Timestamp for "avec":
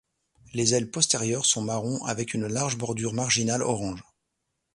2.05-2.33